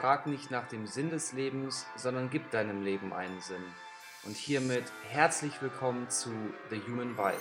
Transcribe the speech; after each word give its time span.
Frag 0.00 0.26
nicht 0.26 0.50
nach 0.50 0.66
dem 0.66 0.86
Sinn 0.86 1.10
des 1.10 1.34
Lebens, 1.34 1.84
sondern 1.94 2.30
gib 2.30 2.50
deinem 2.52 2.82
Leben 2.82 3.12
einen 3.12 3.38
Sinn. 3.42 3.62
Und 4.24 4.34
hiermit 4.34 4.84
herzlich 5.10 5.60
willkommen 5.60 6.08
zu 6.08 6.30
The 6.70 6.80
Human 6.86 7.18
Vibes. 7.18 7.36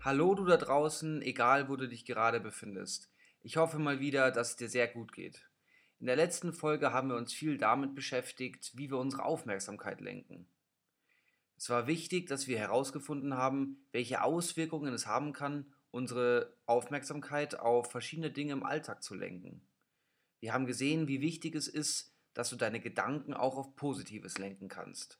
Hallo 0.00 0.36
du 0.36 0.44
da 0.44 0.56
draußen, 0.58 1.22
egal 1.22 1.68
wo 1.68 1.74
du 1.74 1.88
dich 1.88 2.04
gerade 2.04 2.38
befindest. 2.38 3.10
Ich 3.42 3.56
hoffe 3.56 3.80
mal 3.80 3.98
wieder, 3.98 4.30
dass 4.30 4.50
es 4.50 4.56
dir 4.56 4.68
sehr 4.68 4.86
gut 4.86 5.12
geht. 5.12 5.44
In 5.98 6.06
der 6.06 6.16
letzten 6.16 6.52
Folge 6.52 6.92
haben 6.92 7.08
wir 7.08 7.16
uns 7.16 7.32
viel 7.32 7.56
damit 7.56 7.94
beschäftigt, 7.94 8.72
wie 8.74 8.90
wir 8.90 8.98
unsere 8.98 9.24
Aufmerksamkeit 9.24 10.00
lenken. 10.00 10.46
Es 11.56 11.70
war 11.70 11.86
wichtig, 11.86 12.26
dass 12.26 12.46
wir 12.46 12.58
herausgefunden 12.58 13.34
haben, 13.34 13.86
welche 13.92 14.22
Auswirkungen 14.22 14.92
es 14.92 15.06
haben 15.06 15.32
kann, 15.32 15.72
unsere 15.90 16.54
Aufmerksamkeit 16.66 17.58
auf 17.58 17.90
verschiedene 17.90 18.30
Dinge 18.30 18.52
im 18.52 18.62
Alltag 18.62 19.02
zu 19.02 19.14
lenken. 19.14 19.66
Wir 20.40 20.52
haben 20.52 20.66
gesehen, 20.66 21.08
wie 21.08 21.22
wichtig 21.22 21.54
es 21.54 21.66
ist, 21.66 22.14
dass 22.34 22.50
du 22.50 22.56
deine 22.56 22.80
Gedanken 22.80 23.32
auch 23.32 23.56
auf 23.56 23.74
Positives 23.76 24.36
lenken 24.36 24.68
kannst. 24.68 25.18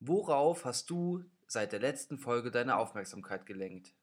Worauf 0.00 0.64
hast 0.64 0.88
du 0.88 1.24
seit 1.46 1.72
der 1.72 1.80
letzten 1.80 2.18
Folge 2.18 2.50
deine 2.50 2.76
Aufmerksamkeit 2.76 3.44
gelenkt? 3.44 3.94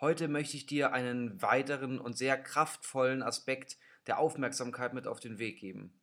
Heute 0.00 0.26
möchte 0.26 0.56
ich 0.56 0.66
dir 0.66 0.92
einen 0.92 1.40
weiteren 1.40 2.00
und 2.00 2.18
sehr 2.18 2.36
kraftvollen 2.36 3.22
Aspekt 3.22 3.78
der 4.06 4.18
Aufmerksamkeit 4.18 4.94
mit 4.94 5.06
auf 5.06 5.20
den 5.20 5.38
Weg 5.38 5.58
geben. 5.58 6.00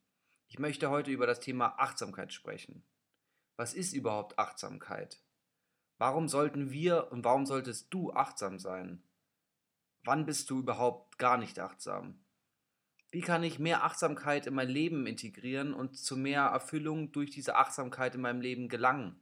Ich 0.48 0.58
möchte 0.58 0.90
heute 0.90 1.10
über 1.10 1.26
das 1.26 1.40
Thema 1.40 1.78
Achtsamkeit 1.78 2.32
sprechen. 2.32 2.84
Was 3.56 3.74
ist 3.74 3.92
überhaupt 3.92 4.38
Achtsamkeit? 4.38 5.22
Warum 5.98 6.28
sollten 6.28 6.70
wir 6.70 7.12
und 7.12 7.24
warum 7.24 7.46
solltest 7.46 7.92
du 7.94 8.12
achtsam 8.12 8.58
sein? 8.58 9.02
Wann 10.02 10.26
bist 10.26 10.50
du 10.50 10.58
überhaupt 10.58 11.18
gar 11.18 11.38
nicht 11.38 11.58
achtsam? 11.58 12.24
Wie 13.10 13.20
kann 13.20 13.44
ich 13.44 13.58
mehr 13.58 13.84
Achtsamkeit 13.84 14.46
in 14.46 14.54
mein 14.54 14.68
Leben 14.68 15.06
integrieren 15.06 15.72
und 15.72 15.96
zu 15.96 16.16
mehr 16.16 16.42
Erfüllung 16.42 17.12
durch 17.12 17.30
diese 17.30 17.54
Achtsamkeit 17.54 18.16
in 18.16 18.20
meinem 18.20 18.40
Leben 18.40 18.68
gelangen? 18.68 19.20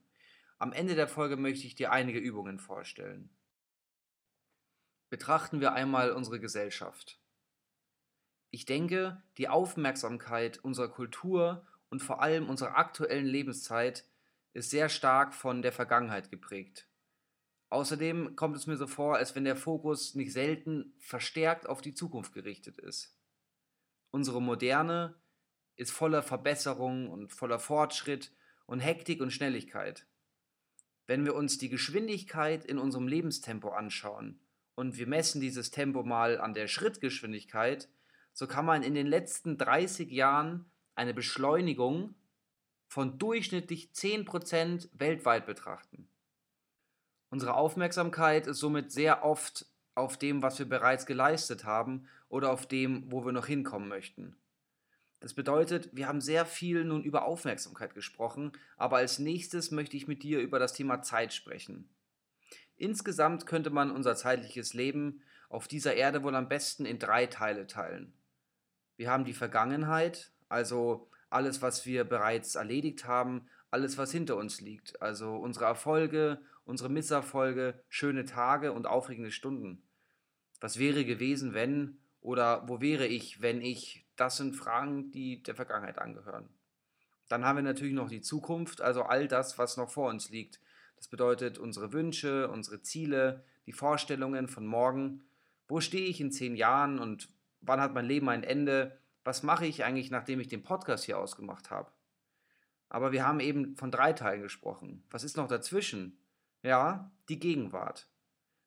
Am 0.59 0.73
Ende 0.73 0.95
der 0.95 1.09
Folge 1.09 1.37
möchte 1.37 1.67
ich 1.67 1.75
dir 1.75 1.93
einige 1.93 2.19
Übungen 2.19 2.59
vorstellen. 2.59 3.31
Betrachten 5.11 5.61
wir 5.61 5.75
einmal 5.75 6.13
unsere 6.13 6.41
Gesellschaft. 6.41 7.22
Ich 8.55 8.67
denke, 8.67 9.23
die 9.39 9.49
Aufmerksamkeit 9.49 10.63
unserer 10.63 10.91
Kultur 10.91 11.67
und 11.89 12.03
vor 12.03 12.21
allem 12.21 12.51
unserer 12.51 12.77
aktuellen 12.77 13.25
Lebenszeit 13.25 14.05
ist 14.53 14.69
sehr 14.69 14.91
stark 14.91 15.33
von 15.33 15.63
der 15.63 15.73
Vergangenheit 15.73 16.31
geprägt. 16.31 16.87
Außerdem 17.71 18.37
kommt 18.37 18.55
es 18.55 18.67
mir 18.67 18.77
so 18.77 18.87
vor, 18.87 19.17
als 19.17 19.35
wenn 19.35 19.45
der 19.45 19.57
Fokus 19.57 20.15
nicht 20.15 20.35
selten 20.35 20.93
verstärkt 20.99 21.67
auf 21.67 21.81
die 21.81 21.95
Zukunft 21.95 22.35
gerichtet 22.35 22.79
ist. 22.79 23.17
Unsere 24.11 24.43
Moderne 24.43 25.15
ist 25.77 25.91
voller 25.91 26.23
Verbesserung 26.23 27.09
und 27.09 27.33
voller 27.33 27.59
Fortschritt 27.59 28.33
und 28.67 28.81
Hektik 28.81 29.23
und 29.23 29.33
Schnelligkeit. 29.33 30.07
Wenn 31.07 31.25
wir 31.25 31.35
uns 31.35 31.57
die 31.57 31.71
Geschwindigkeit 31.71 32.67
in 32.67 32.77
unserem 32.77 33.09
Lebenstempo 33.09 33.71
anschauen 33.71 34.41
und 34.75 34.99
wir 34.99 35.07
messen 35.07 35.41
dieses 35.41 35.71
Tempo 35.71 36.03
mal 36.03 36.39
an 36.39 36.53
der 36.53 36.69
Schrittgeschwindigkeit, 36.69 37.89
so 38.33 38.47
kann 38.47 38.65
man 38.65 38.83
in 38.83 38.95
den 38.95 39.07
letzten 39.07 39.59
30 39.59 40.11
Jahren 40.11 40.65
eine 40.95 41.15
Beschleunigung 41.15 42.15
von 42.89 43.19
durchschnittlich 43.19 43.91
10% 43.95 44.89
weltweit 44.93 45.47
betrachten. 45.47 46.09
Unsere 47.31 47.55
Aufmerksamkeit 47.55 48.47
ist 48.47 48.59
somit 48.59 48.93
sehr 48.93 49.25
oft 49.25 49.67
auf 49.95 50.19
dem, 50.19 50.43
was 50.43 50.59
wir 50.59 50.69
bereits 50.69 51.07
geleistet 51.07 51.65
haben 51.65 52.07
oder 52.29 52.53
auf 52.53 52.67
dem, 52.67 53.11
wo 53.11 53.25
wir 53.25 53.33
noch 53.33 53.47
hinkommen 53.47 53.89
möchten. 53.89 54.37
Das 55.21 55.35
bedeutet, 55.35 55.89
wir 55.93 56.09
haben 56.09 56.21
sehr 56.21 56.45
viel 56.45 56.85
nun 56.85 57.05
über 57.05 57.25
Aufmerksamkeit 57.25 57.95
gesprochen, 57.95 58.53
aber 58.77 58.97
als 58.97 59.19
nächstes 59.19 59.71
möchte 59.71 59.97
ich 59.97 60.09
mit 60.09 60.23
dir 60.23 60.41
über 60.41 60.59
das 60.59 60.73
Thema 60.73 61.01
Zeit 61.03 61.33
sprechen. 61.33 61.89
Insgesamt 62.77 63.47
könnte 63.47 63.71
man 63.71 63.93
unser 63.93 64.17
zeitliches 64.17 64.75
Leben 64.75 65.23
auf 65.49 65.69
dieser 65.69 65.95
Erde 65.95 66.23
wohl 66.25 66.35
am 66.35 66.49
besten 66.49 66.85
in 66.85 66.99
drei 66.99 67.27
Teile 67.27 67.67
teilen. 67.67 68.13
Wir 69.03 69.11
haben 69.11 69.25
die 69.25 69.33
Vergangenheit, 69.33 70.31
also 70.49 71.11
alles, 71.29 71.61
was 71.61 71.87
wir 71.87 72.05
bereits 72.05 72.55
erledigt 72.55 73.05
haben, 73.05 73.49
alles, 73.73 73.99
was 73.99 74.13
hinter 74.13 74.37
uns 74.37 74.61
liegt, 74.61 75.03
also 75.03 75.35
unsere 75.35 75.65
Erfolge, 75.65 76.41
unsere 76.65 76.89
Misserfolge, 76.89 77.83
schöne 77.89 78.27
Tage 78.27 78.71
und 78.71 78.87
aufregende 78.87 79.33
Stunden. 79.33 79.83
Was 80.61 80.79
wäre 80.79 81.05
gewesen, 81.05 81.53
wenn 81.53 81.99
oder 82.21 82.69
wo 82.69 82.81
wäre 82.81 83.09
ich, 83.09 83.43
wenn 83.43 83.61
ich? 83.61 84.07
Das 84.15 84.37
sind 84.37 84.55
Fragen, 84.55 85.11
die 85.11 85.43
der 85.43 85.57
Vergangenheit 85.57 85.99
angehören. 85.99 86.49
Dann 87.29 87.45
haben 87.45 87.57
wir 87.57 87.65
natürlich 87.65 87.95
noch 87.95 88.09
die 88.09 88.21
Zukunft, 88.21 88.81
also 88.83 89.03
all 89.03 89.27
das, 89.27 89.59
was 89.59 89.77
noch 89.77 89.91
vor 89.91 90.11
uns 90.11 90.31
liegt. 90.31 90.61
Das 90.95 91.09
bedeutet 91.09 91.59
unsere 91.59 91.93
Wünsche, 91.93 92.49
unsere 92.49 92.83
Ziele, 92.83 93.43
die 93.67 93.73
Vorstellungen 93.73 94.47
von 94.47 94.65
morgen. 94.65 95.25
Wo 95.67 95.81
stehe 95.81 96.07
ich 96.07 96.21
in 96.21 96.31
zehn 96.31 96.55
Jahren 96.55 97.01
und 97.01 97.29
wann 97.63 97.81
hat 97.81 97.95
mein 97.95 98.07
Leben 98.07 98.29
ein 98.29 98.45
Ende, 98.45 98.99
was 99.25 99.43
mache 99.43 99.67
ich 99.67 99.85
eigentlich, 99.85 100.11
nachdem 100.11 100.41
ich 100.41 100.49
den 100.49 100.63
Podcast 100.63 101.05
hier 101.05 101.19
ausgemacht 101.19 101.71
habe. 101.71 101.91
Aber 102.89 103.13
wir 103.13 103.27
haben 103.27 103.41
eben 103.41 103.77
von 103.77 103.91
drei 103.91 104.13
Teilen 104.13 104.43
gesprochen. 104.43 105.05
Was 105.11 105.25
ist 105.25 105.37
noch 105.37 105.49
dazwischen? 105.49 106.19
Ja, 106.63 107.11
die 107.29 107.39
Gegenwart. 107.39 108.09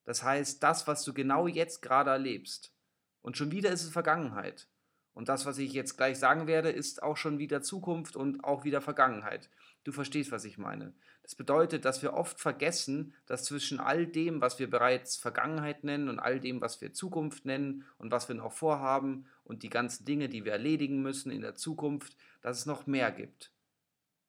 Das 0.03 0.23
heißt, 0.23 0.63
das, 0.63 0.87
was 0.87 1.03
du 1.03 1.13
genau 1.13 1.47
jetzt 1.47 1.81
gerade 1.81 2.09
erlebst. 2.09 2.73
Und 3.21 3.37
schon 3.37 3.51
wieder 3.51 3.69
ist 3.69 3.83
es 3.83 3.89
Vergangenheit. 3.89 4.67
Und 5.15 5.29
das, 5.29 5.45
was 5.45 5.57
ich 5.57 5.71
jetzt 5.71 5.95
gleich 5.95 6.19
sagen 6.19 6.45
werde, 6.45 6.69
ist 6.69 7.01
auch 7.01 7.15
schon 7.15 7.39
wieder 7.39 7.61
Zukunft 7.61 8.17
und 8.17 8.43
auch 8.43 8.65
wieder 8.65 8.81
Vergangenheit. 8.81 9.49
Du 9.85 9.93
verstehst, 9.93 10.31
was 10.31 10.43
ich 10.43 10.57
meine. 10.57 10.93
Das 11.23 11.35
bedeutet, 11.35 11.85
dass 11.85 12.03
wir 12.03 12.13
oft 12.13 12.39
vergessen, 12.39 13.15
dass 13.25 13.45
zwischen 13.45 13.79
all 13.79 14.05
dem, 14.05 14.41
was 14.41 14.59
wir 14.59 14.69
bereits 14.69 15.15
Vergangenheit 15.15 15.85
nennen 15.85 16.09
und 16.09 16.19
all 16.19 16.41
dem, 16.41 16.59
was 16.59 16.81
wir 16.81 16.93
Zukunft 16.93 17.45
nennen 17.45 17.85
und 17.97 18.11
was 18.11 18.27
wir 18.27 18.35
noch 18.35 18.51
vorhaben 18.51 19.25
und 19.45 19.63
die 19.63 19.69
ganzen 19.69 20.03
Dinge, 20.03 20.27
die 20.27 20.43
wir 20.43 20.51
erledigen 20.51 21.01
müssen 21.01 21.31
in 21.31 21.41
der 21.41 21.55
Zukunft, 21.55 22.17
dass 22.41 22.59
es 22.59 22.65
noch 22.65 22.85
mehr 22.85 23.11
gibt. 23.11 23.51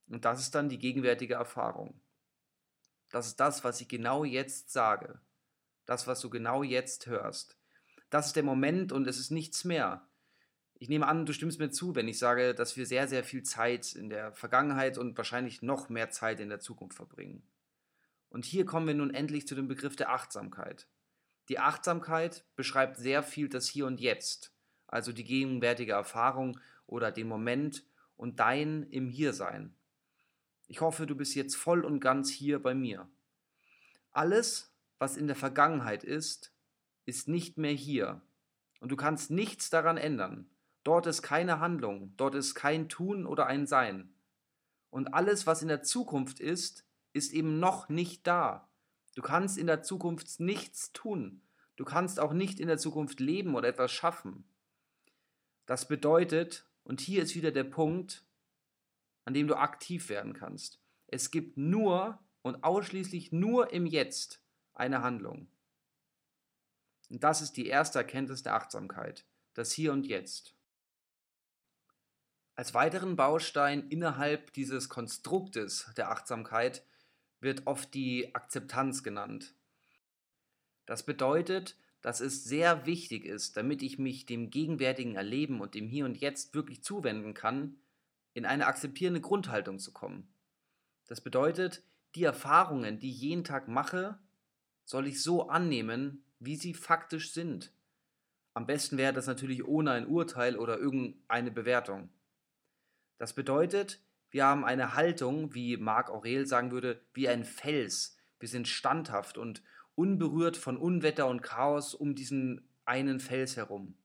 Und 0.09 0.25
das 0.25 0.41
ist 0.41 0.55
dann 0.55 0.69
die 0.69 0.79
gegenwärtige 0.79 1.35
Erfahrung. 1.35 2.01
Das 3.11 3.27
ist 3.27 3.41
das, 3.41 3.65
was 3.65 3.81
ich 3.81 3.89
genau 3.89 4.25
jetzt 4.25 4.71
sage. 4.71 5.21
Das, 5.85 6.07
was 6.07 6.21
du 6.21 6.31
genau 6.31 6.63
jetzt 6.63 7.09
hörst. 7.09 7.57
Das 8.09 8.29
ist 8.29 8.37
der 8.37 8.45
Moment 8.45 8.93
und 8.93 9.09
es 9.09 9.19
ist 9.19 9.33
nichts 9.33 9.65
mehr. 9.65 10.07
Ich 10.78 10.88
nehme 10.91 11.06
an, 11.06 11.25
du 11.25 11.32
stimmst 11.32 11.59
mir 11.59 11.70
zu, 11.70 11.94
wenn 11.94 12.06
ich 12.06 12.19
sage, 12.19 12.54
dass 12.54 12.76
wir 12.76 12.84
sehr, 12.84 13.09
sehr 13.09 13.25
viel 13.25 13.42
Zeit 13.42 13.94
in 13.94 14.10
der 14.10 14.32
Vergangenheit 14.32 14.98
und 14.98 15.16
wahrscheinlich 15.16 15.62
noch 15.62 15.88
mehr 15.88 16.10
Zeit 16.10 16.38
in 16.38 16.50
der 16.50 16.60
Zukunft 16.60 16.97
verbringen. 16.97 17.42
Und 18.28 18.44
hier 18.44 18.66
kommen 18.66 18.87
wir 18.87 18.94
nun 18.94 19.14
endlich 19.14 19.47
zu 19.47 19.54
dem 19.54 19.69
Begriff 19.69 19.97
der 19.97 20.10
Achtsamkeit. 20.10 20.87
Die 21.48 21.59
Achtsamkeit 21.59 22.44
beschreibt 22.56 22.98
sehr 22.98 23.22
viel 23.22 23.48
das 23.48 23.69
Hier 23.69 23.87
und 23.87 24.00
Jetzt, 24.00 24.53
also 24.87 25.12
die 25.12 25.25
gegenwärtige 25.25 25.92
Erfahrung 25.92 26.59
oder 26.87 27.10
den 27.10 27.28
Moment 27.28 27.84
und 28.16 28.38
dein 28.41 28.82
im 28.91 29.08
Hiersein. 29.08 29.75
Ich 30.69 30.81
hoffe, 30.82 31.06
du 31.06 31.14
bist 31.14 31.34
jetzt 31.34 31.56
voll 31.56 31.84
und 31.84 32.00
ganz 32.00 32.31
hier 32.31 32.60
bei 32.60 32.75
mir. 32.75 33.08
Alles, 34.10 34.75
was 34.98 35.16
in 35.16 35.26
der 35.26 35.37
Vergangenheit 35.37 36.04
ist, 36.04 36.53
ist 37.06 37.28
nicht 37.28 37.56
mehr 37.56 37.72
hier. 37.72 38.20
Und 38.81 38.91
du 38.91 38.97
kannst 38.97 39.31
nichts 39.31 39.70
daran 39.70 39.97
ändern. 39.97 40.50
Dort 40.87 41.09
ist 41.09 41.21
keine 41.21 41.59
Handlung, 41.59 42.15
dort 42.17 42.37
ist 42.37 42.55
kein 42.55 42.88
Tun 42.88 43.27
oder 43.27 43.49
ein 43.49 43.67
Sein. 43.67 44.15
Und 44.88 45.15
alles, 45.15 45.44
was 45.44 45.61
in 45.61 45.67
der 45.67 45.83
Zukunft 45.83 46.38
ist, 46.38 46.87
ist 47.12 47.33
eben 47.33 47.59
noch 47.59 47.88
nicht 47.88 48.25
da. 48.25 48.69
Du 49.17 49.21
kannst 49.21 49.59
in 49.59 49.67
der 49.67 49.83
Zukunft 49.83 50.38
nichts 50.38 50.93
tun. 50.93 51.43
Du 51.75 51.85
kannst 51.85 52.21
auch 52.21 52.33
nicht 52.33 52.61
in 52.61 52.69
der 52.69 52.79
Zukunft 52.79 53.19
leben 53.19 53.56
oder 53.56 53.67
etwas 53.67 53.91
schaffen. 53.91 54.44
Das 55.67 55.88
bedeutet, 55.88 56.71
und 56.85 57.00
hier 57.00 57.25
ist 57.25 57.35
wieder 57.35 57.50
der 57.50 57.65
Punkt, 57.65 58.25
an 59.25 59.35
dem 59.35 59.49
du 59.49 59.56
aktiv 59.56 60.09
werden 60.09 60.35
kannst. 60.35 60.79
Es 61.09 61.32
gibt 61.32 61.56
nur 61.56 62.21
und 62.43 62.62
ausschließlich 62.62 63.32
nur 63.32 63.73
im 63.73 63.87
Jetzt 63.87 64.41
eine 64.73 65.03
Handlung. 65.03 65.49
Und 67.11 67.25
das 67.25 67.43
ist 67.43 67.56
die 67.56 67.67
erste 67.67 67.99
Erkenntnis 67.99 68.44
der 68.44 68.55
Achtsamkeit, 68.55 69.27
das 69.55 69.73
Hier 69.73 69.93
und 69.93 70.06
Jetzt. 70.06 70.56
Als 72.56 72.73
weiteren 72.73 73.17
Baustein 73.17 73.87
innerhalb 73.91 74.55
dieses 74.55 74.88
Konstruktes 74.88 75.93
der 75.99 76.11
Achtsamkeit 76.11 76.82
wird 77.38 77.67
oft 77.67 77.93
die 77.93 78.35
Akzeptanz 78.35 79.03
genannt. 79.03 79.55
Das 80.87 81.05
bedeutet, 81.05 81.76
dass 82.00 82.20
es 82.20 82.44
sehr 82.44 82.87
wichtig 82.87 83.26
ist, 83.26 83.58
damit 83.58 83.82
ich 83.82 83.99
mich 83.99 84.25
dem 84.25 84.49
gegenwärtigen 84.49 85.17
Erleben 85.17 85.61
und 85.61 85.75
dem 85.75 85.87
Hier 85.87 86.06
und 86.06 86.17
Jetzt 86.17 86.55
wirklich 86.55 86.82
zuwenden 86.82 87.35
kann, 87.35 87.76
in 88.32 88.47
eine 88.47 88.67
akzeptierende 88.67 89.20
Grundhaltung 89.20 89.79
zu 89.79 89.93
kommen. 89.93 90.26
Das 91.08 91.20
bedeutet, 91.20 91.82
die 92.14 92.25
Erfahrungen, 92.25 92.99
die 92.99 93.11
ich 93.11 93.20
jeden 93.20 93.44
Tag 93.44 93.69
mache, 93.69 94.19
soll 94.87 95.06
ich 95.08 95.23
so 95.23 95.50
annehmen, 95.50 96.25
wie 96.38 96.56
sie 96.56 96.73
faktisch 96.73 97.32
sind. 97.32 97.70
Am 98.55 98.67
besten 98.67 98.97
wäre 98.97 99.12
das 99.12 99.26
natürlich 99.26 99.67
ohne 99.67 99.91
ein 99.91 100.06
Urteil 100.06 100.56
oder 100.56 100.79
irgendeine 100.79 101.50
Bewertung. 101.50 102.08
Das 103.19 103.33
bedeutet, 103.33 104.01
wir 104.31 104.45
haben 104.45 104.65
eine 104.65 104.95
Haltung, 104.95 105.55
wie 105.55 105.77
Marc 105.77 106.11
Aurel 106.11 106.47
sagen 106.47 106.71
würde, 106.71 107.01
wie 107.15 107.29
ein 107.29 107.45
Fels. 107.45 108.19
Wir 108.39 108.49
sind 108.49 108.69
standhaft 108.69 109.39
und 109.39 109.63
unberührt 109.95 110.57
von 110.57 110.77
Unwetter 110.77 111.27
und 111.27 111.43
Chaos 111.43 111.95
um 111.95 112.15
diesen 112.15 112.69
einen 112.85 113.21
Fels 113.21 113.57
herum. 113.57 113.97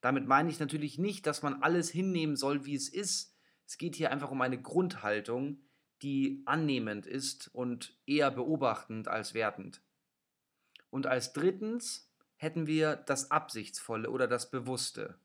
Damit 0.00 0.26
meine 0.26 0.50
ich 0.50 0.60
natürlich 0.60 0.98
nicht, 0.98 1.26
dass 1.26 1.42
man 1.42 1.62
alles 1.62 1.88
hinnehmen 1.90 2.36
soll, 2.36 2.66
wie 2.66 2.74
es 2.74 2.88
ist. 2.88 3.34
Es 3.66 3.78
geht 3.78 3.96
hier 3.96 4.10
einfach 4.10 4.30
um 4.30 4.42
eine 4.42 4.60
Grundhaltung, 4.60 5.58
die 6.02 6.42
annehmend 6.44 7.06
ist 7.06 7.48
und 7.54 7.96
eher 8.04 8.30
beobachtend 8.30 9.08
als 9.08 9.32
wertend. 9.32 9.80
Und 10.90 11.06
als 11.06 11.32
drittens 11.32 12.12
hätten 12.36 12.66
wir 12.66 12.96
das 12.96 13.30
Absichtsvolle 13.30 14.10
oder 14.10 14.28
das 14.28 14.50
Bewusste. 14.50 15.18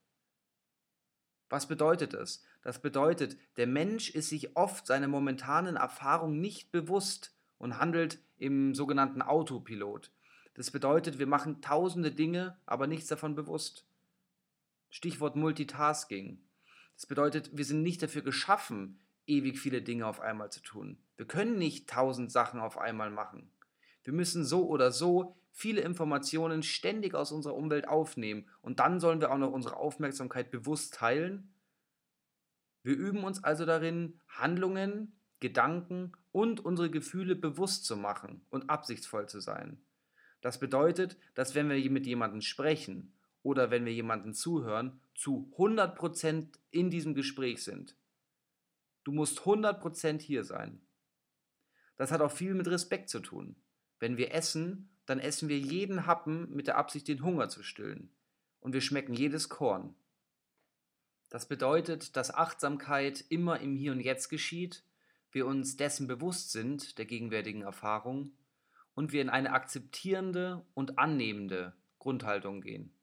Was 1.49 1.67
bedeutet 1.67 2.13
das? 2.13 2.43
Das 2.61 2.81
bedeutet, 2.81 3.37
der 3.57 3.67
Mensch 3.67 4.09
ist 4.09 4.29
sich 4.29 4.55
oft 4.55 4.85
seiner 4.85 5.07
momentanen 5.07 5.75
Erfahrung 5.75 6.39
nicht 6.39 6.71
bewusst 6.71 7.33
und 7.57 7.79
handelt 7.79 8.19
im 8.37 8.73
sogenannten 8.75 9.21
Autopilot. 9.21 10.11
Das 10.55 10.71
bedeutet, 10.71 11.19
wir 11.19 11.27
machen 11.27 11.61
tausende 11.61 12.11
Dinge, 12.11 12.57
aber 12.65 12.87
nichts 12.87 13.07
davon 13.07 13.35
bewusst. 13.35 13.85
Stichwort 14.89 15.35
Multitasking. 15.35 16.41
Das 16.95 17.05
bedeutet, 17.05 17.55
wir 17.55 17.63
sind 17.63 17.81
nicht 17.81 18.03
dafür 18.03 18.23
geschaffen, 18.23 18.99
ewig 19.25 19.59
viele 19.59 19.81
Dinge 19.81 20.05
auf 20.05 20.19
einmal 20.19 20.51
zu 20.51 20.61
tun. 20.61 20.97
Wir 21.15 21.25
können 21.25 21.57
nicht 21.57 21.89
tausend 21.89 22.31
Sachen 22.31 22.59
auf 22.59 22.77
einmal 22.77 23.11
machen. 23.11 23.49
Wir 24.03 24.13
müssen 24.13 24.43
so 24.43 24.67
oder 24.67 24.91
so 24.91 25.35
viele 25.51 25.81
Informationen 25.81 26.63
ständig 26.63 27.15
aus 27.15 27.31
unserer 27.31 27.55
Umwelt 27.55 27.87
aufnehmen 27.87 28.47
und 28.61 28.79
dann 28.79 28.99
sollen 28.99 29.21
wir 29.21 29.31
auch 29.31 29.37
noch 29.37 29.51
unsere 29.51 29.77
Aufmerksamkeit 29.77 30.51
bewusst 30.51 30.93
teilen. 30.93 31.53
Wir 32.83 32.95
üben 32.95 33.23
uns 33.23 33.43
also 33.43 33.65
darin, 33.65 34.19
Handlungen, 34.27 35.19
Gedanken 35.39 36.13
und 36.31 36.63
unsere 36.63 36.89
Gefühle 36.89 37.35
bewusst 37.35 37.85
zu 37.85 37.97
machen 37.97 38.45
und 38.49 38.69
absichtsvoll 38.69 39.27
zu 39.27 39.39
sein. 39.39 39.81
Das 40.41 40.59
bedeutet, 40.59 41.17
dass 41.35 41.55
wenn 41.55 41.69
wir 41.69 41.91
mit 41.91 42.05
jemandem 42.05 42.41
sprechen 42.41 43.13
oder 43.43 43.71
wenn 43.71 43.85
wir 43.85 43.93
jemandem 43.93 44.33
zuhören, 44.33 45.01
zu 45.15 45.51
100% 45.57 46.47
in 46.71 46.89
diesem 46.89 47.13
Gespräch 47.13 47.63
sind. 47.63 47.95
Du 49.03 49.11
musst 49.11 49.39
100% 49.39 50.21
hier 50.21 50.43
sein. 50.43 50.81
Das 51.97 52.11
hat 52.11 52.21
auch 52.21 52.31
viel 52.31 52.53
mit 52.53 52.67
Respekt 52.67 53.09
zu 53.09 53.19
tun. 53.19 53.55
Wenn 53.99 54.17
wir 54.17 54.33
essen, 54.33 54.89
dann 55.05 55.19
essen 55.19 55.49
wir 55.49 55.59
jeden 55.59 56.05
Happen 56.05 56.49
mit 56.53 56.67
der 56.67 56.77
Absicht, 56.77 57.07
den 57.07 57.23
Hunger 57.23 57.49
zu 57.49 57.63
stillen. 57.63 58.13
Und 58.61 58.73
wir 58.73 58.81
schmecken 58.81 59.13
jedes 59.13 59.49
Korn. 59.49 59.95
Das 61.29 61.47
bedeutet, 61.47 62.15
dass 62.15 62.33
Achtsamkeit 62.33 63.23
immer 63.29 63.59
im 63.59 63.75
Hier 63.75 63.91
und 63.91 64.01
Jetzt 64.01 64.29
geschieht, 64.29 64.83
wir 65.31 65.45
uns 65.45 65.77
dessen 65.77 66.07
bewusst 66.07 66.51
sind, 66.51 66.97
der 66.97 67.05
gegenwärtigen 67.05 67.61
Erfahrung, 67.61 68.31
und 68.95 69.11
wir 69.11 69.21
in 69.21 69.29
eine 69.29 69.53
akzeptierende 69.53 70.65
und 70.73 70.97
annehmende 70.97 71.73
Grundhaltung 71.99 72.61
gehen. 72.61 72.93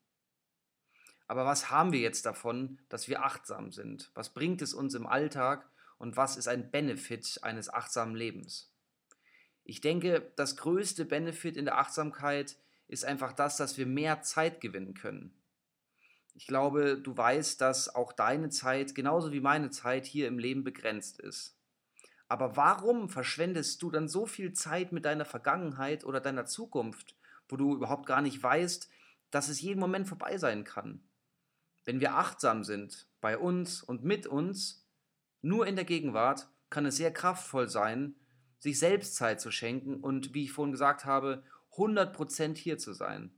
Aber 1.29 1.45
was 1.45 1.71
haben 1.71 1.93
wir 1.93 2.01
jetzt 2.01 2.27
davon, 2.27 2.79
dass 2.89 3.09
wir 3.09 3.25
achtsam 3.25 3.73
sind? 3.73 4.11
Was 4.15 4.35
bringt 4.35 4.63
es 4.63 4.75
uns 4.75 4.95
im 4.95 5.07
Alltag 5.07 5.69
und 5.99 6.17
was 6.17 6.37
ist 6.37 6.49
ein 6.49 6.71
Benefit 6.71 7.39
eines 7.43 7.69
achtsamen 7.69 8.15
Lebens? 8.15 8.73
Ich 9.65 9.81
denke, 9.81 10.33
das 10.37 10.57
größte 10.57 11.05
Benefit 11.05 11.57
in 11.57 11.65
der 11.65 11.79
Achtsamkeit 11.79 12.57
ist 12.89 13.05
einfach 13.05 13.33
das, 13.33 13.57
dass 13.57 13.79
wir 13.79 13.87
mehr 13.87 14.23
Zeit 14.23 14.61
gewinnen 14.61 14.95
können. 14.95 15.35
Ich 16.37 16.47
glaube, 16.47 16.99
du 16.99 17.17
weißt, 17.17 17.63
dass 17.63 17.95
auch 17.95 18.13
deine 18.13 18.51
Zeit 18.51 18.95
genauso 18.95 19.33
wie 19.33 19.41
meine 19.41 19.71
Zeit 19.71 20.05
hier 20.05 20.29
im 20.29 20.39
Leben 20.39 20.65
begrenzt 20.65 21.19
ist. 21.19 21.57
Aber 22.29 22.57
warum 22.57 23.09
verschwendest 23.09 23.81
du 23.81 23.91
dann 23.91 24.07
so 24.07 24.27
viel 24.27 24.53
Zeit 24.53 24.93
mit 24.93 25.07
deiner 25.07 25.25
Vergangenheit 25.25 26.05
oder 26.05 26.21
deiner 26.21 26.45
Zukunft, 26.45 27.17
wo 27.49 27.57
du 27.57 27.75
überhaupt 27.75 28.05
gar 28.05 28.21
nicht 28.21 28.43
weißt, 28.43 28.91
dass 29.31 29.49
es 29.49 29.63
jeden 29.63 29.81
Moment 29.81 30.09
vorbei 30.09 30.37
sein 30.37 30.65
kann? 30.65 31.09
Wenn 31.87 32.01
wir 32.01 32.17
achtsam 32.17 32.65
sind 32.65 33.09
bei 33.23 33.39
uns 33.39 33.83
und 33.83 34.05
mit 34.05 34.27
uns, 34.27 34.87
nur 35.41 35.67
in 35.67 35.77
der 35.77 35.87
Gegenwart, 35.87 36.51
kann 36.69 36.85
es 36.85 36.99
sehr 36.99 37.15
kraftvoll 37.15 37.71
sein, 37.71 38.15
sich 38.59 38.79
selbst 38.79 39.17
Zeit 39.17 39.41
zu 39.41 39.51
schenken 39.51 40.01
und, 40.01 40.35
wie 40.35 40.45
ich 40.45 40.53
vorhin 40.53 40.73
gesagt 40.73 41.07
habe, 41.07 41.45
100% 41.73 42.59
hier 42.59 42.77
zu 42.77 42.93
sein. 42.93 43.33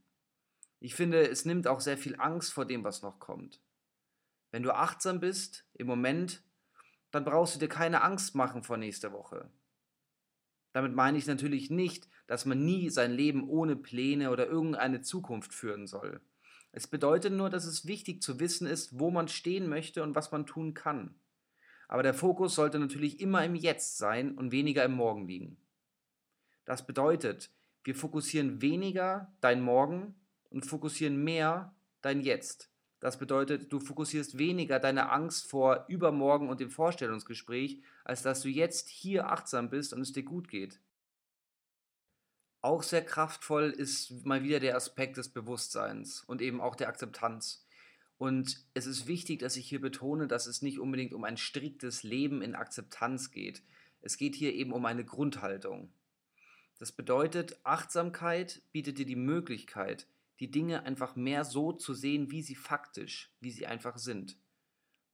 Ich 0.79 0.95
finde, 0.95 1.27
es 1.27 1.45
nimmt 1.45 1.67
auch 1.67 1.81
sehr 1.81 1.97
viel 1.97 2.15
Angst 2.19 2.53
vor 2.53 2.65
dem, 2.65 2.83
was 2.83 3.01
noch 3.01 3.19
kommt. 3.19 3.61
Wenn 4.51 4.63
du 4.63 4.73
achtsam 4.73 5.19
bist 5.19 5.65
im 5.73 5.87
Moment, 5.87 6.43
dann 7.11 7.25
brauchst 7.25 7.55
du 7.55 7.59
dir 7.59 7.67
keine 7.67 8.01
Angst 8.01 8.35
machen 8.35 8.63
vor 8.63 8.77
nächster 8.77 9.11
Woche. 9.11 9.49
Damit 10.71 10.93
meine 10.93 11.17
ich 11.17 11.27
natürlich 11.27 11.69
nicht, 11.69 12.07
dass 12.27 12.45
man 12.45 12.63
nie 12.63 12.89
sein 12.89 13.11
Leben 13.11 13.47
ohne 13.47 13.75
Pläne 13.75 14.31
oder 14.31 14.47
irgendeine 14.47 15.01
Zukunft 15.01 15.53
führen 15.53 15.87
soll. 15.87 16.21
Es 16.71 16.87
bedeutet 16.87 17.33
nur, 17.33 17.49
dass 17.49 17.65
es 17.65 17.87
wichtig 17.87 18.21
zu 18.21 18.39
wissen 18.39 18.67
ist, 18.67 18.99
wo 18.99 19.09
man 19.09 19.27
stehen 19.27 19.67
möchte 19.67 20.03
und 20.03 20.15
was 20.15 20.31
man 20.31 20.45
tun 20.45 20.75
kann. 20.75 21.15
Aber 21.87 22.03
der 22.03 22.13
Fokus 22.13 22.53
sollte 22.53 22.77
natürlich 22.77 23.19
immer 23.19 23.43
im 23.43 23.55
Jetzt 23.55 23.97
sein 23.97 24.37
und 24.37 24.51
weniger 24.51 24.85
im 24.85 24.91
Morgen 24.91 25.27
liegen. 25.27 25.57
Das 26.65 26.85
bedeutet, 26.85 27.49
wir 27.83 27.95
fokussieren 27.95 28.61
weniger 28.61 29.33
dein 29.41 29.61
Morgen 29.61 30.13
und 30.49 30.65
fokussieren 30.65 31.23
mehr 31.23 31.75
dein 32.01 32.21
Jetzt. 32.21 32.69
Das 32.99 33.17
bedeutet, 33.17 33.71
du 33.71 33.79
fokussierst 33.79 34.37
weniger 34.37 34.79
deine 34.79 35.11
Angst 35.11 35.49
vor 35.49 35.85
übermorgen 35.87 36.49
und 36.49 36.59
dem 36.59 36.69
Vorstellungsgespräch, 36.69 37.81
als 38.03 38.23
dass 38.23 38.41
du 38.41 38.49
jetzt 38.49 38.89
hier 38.89 39.29
achtsam 39.31 39.69
bist 39.69 39.93
und 39.93 40.01
es 40.01 40.11
dir 40.11 40.23
gut 40.23 40.49
geht. 40.49 40.81
Auch 42.61 42.83
sehr 42.83 43.05
kraftvoll 43.05 43.69
ist 43.69 44.25
mal 44.25 44.43
wieder 44.43 44.59
der 44.59 44.75
Aspekt 44.75 45.15
des 45.15 45.29
Bewusstseins 45.29 46.25
und 46.25 46.41
eben 46.41 46.59
auch 46.59 46.75
der 46.75 46.89
Akzeptanz. 46.89 47.65
Und 48.17 48.65
es 48.73 48.85
ist 48.85 49.07
wichtig, 49.07 49.39
dass 49.39 49.55
ich 49.55 49.69
hier 49.69 49.79
betone, 49.79 50.27
dass 50.27 50.45
es 50.45 50.61
nicht 50.61 50.77
unbedingt 50.77 51.13
um 51.13 51.23
ein 51.23 51.37
striktes 51.37 52.03
Leben 52.03 52.41
in 52.41 52.53
Akzeptanz 52.53 53.31
geht. 53.31 53.63
Es 54.01 54.17
geht 54.17 54.35
hier 54.35 54.53
eben 54.53 54.73
um 54.73 54.85
eine 54.85 55.05
Grundhaltung. 55.05 55.93
Das 56.79 56.91
bedeutet, 56.91 57.57
Achtsamkeit 57.63 58.61
bietet 58.73 58.97
dir 58.97 59.05
die 59.05 59.15
Möglichkeit, 59.15 60.05
die 60.39 60.51
Dinge 60.51 60.83
einfach 60.83 61.15
mehr 61.15 61.43
so 61.43 61.73
zu 61.73 61.93
sehen, 61.93 62.31
wie 62.31 62.41
sie 62.41 62.55
faktisch, 62.55 63.35
wie 63.39 63.51
sie 63.51 63.67
einfach 63.67 63.97
sind. 63.97 64.37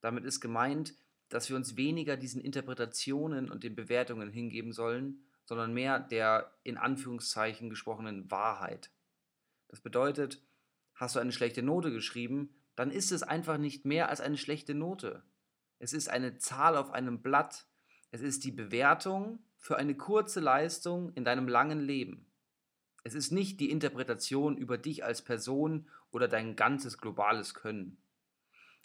Damit 0.02 0.24
ist 0.24 0.40
gemeint, 0.40 0.96
dass 1.30 1.50
wir 1.50 1.56
uns 1.56 1.76
weniger 1.78 2.18
diesen 2.18 2.42
Interpretationen 2.42 3.50
und 3.50 3.64
den 3.64 3.76
Bewertungen 3.76 4.30
hingeben 4.30 4.72
sollen, 4.72 5.26
sondern 5.46 5.74
mehr 5.74 6.00
der 6.00 6.54
in 6.64 6.78
Anführungszeichen 6.78 7.70
gesprochenen 7.70 8.30
Wahrheit. 8.30 8.92
Das 9.68 9.82
bedeutet, 9.82 10.44
hast 10.94 11.16
du 11.16 11.20
eine 11.20 11.32
schlechte 11.32 11.64
Note 11.64 11.92
geschrieben, 11.92 12.56
dann 12.76 12.92
ist 12.92 13.12
es 13.12 13.24
einfach 13.24 13.58
nicht 13.58 13.86
mehr 13.86 14.10
als 14.10 14.22
eine 14.22 14.38
schlechte 14.38 14.76
Note. 14.76 15.24
Es 15.80 15.94
ist 15.94 16.10
eine 16.10 16.38
Zahl 16.38 16.78
auf 16.78 16.92
einem 16.92 17.22
Blatt. 17.22 17.68
Es 18.12 18.22
ist 18.22 18.44
die 18.44 18.52
Bewertung 18.52 19.44
für 19.58 19.78
eine 19.78 19.96
kurze 19.96 20.40
Leistung 20.40 21.12
in 21.14 21.26
deinem 21.26 21.48
langen 21.48 21.80
Leben. 21.80 22.25
Es 23.06 23.14
ist 23.14 23.32
nicht 23.32 23.60
die 23.60 23.70
Interpretation 23.70 24.58
über 24.58 24.80
dich 24.80 25.06
als 25.06 25.22
Person 25.22 25.88
oder 26.10 26.28
dein 26.28 26.56
ganzes 26.56 26.98
globales 26.98 27.54
Können. 27.54 27.98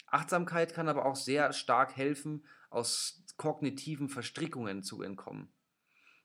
Achtsamkeit 0.05 0.75
kann 0.75 0.87
aber 0.87 1.07
auch 1.07 1.15
sehr 1.15 1.53
stark 1.53 1.97
helfen, 1.97 2.45
aus 2.69 3.25
kognitiven 3.37 4.09
Verstrickungen 4.09 4.83
zu 4.83 5.01
entkommen. 5.01 5.51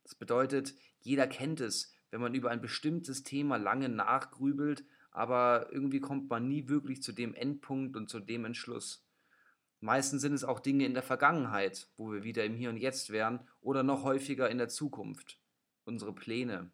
Das 0.02 0.14
bedeutet, 0.14 0.74
jeder 1.00 1.26
kennt 1.26 1.62
es, 1.62 1.94
wenn 2.10 2.20
man 2.20 2.34
über 2.34 2.50
ein 2.50 2.60
bestimmtes 2.60 3.22
Thema 3.22 3.56
lange 3.56 3.88
nachgrübelt, 3.88 4.84
aber 5.10 5.72
irgendwie 5.72 6.00
kommt 6.00 6.28
man 6.28 6.46
nie 6.46 6.68
wirklich 6.68 7.02
zu 7.02 7.12
dem 7.12 7.34
Endpunkt 7.34 7.96
und 7.96 8.10
zu 8.10 8.20
dem 8.20 8.44
Entschluss. 8.44 9.08
Meistens 9.80 10.20
sind 10.20 10.34
es 10.34 10.44
auch 10.44 10.60
Dinge 10.60 10.84
in 10.84 10.92
der 10.92 11.02
Vergangenheit, 11.02 11.88
wo 11.96 12.12
wir 12.12 12.24
wieder 12.24 12.44
im 12.44 12.56
Hier 12.56 12.68
und 12.68 12.76
Jetzt 12.76 13.08
wären, 13.08 13.48
oder 13.62 13.82
noch 13.82 14.02
häufiger 14.02 14.50
in 14.50 14.58
der 14.58 14.68
Zukunft, 14.68 15.40
unsere 15.86 16.14
Pläne. 16.14 16.70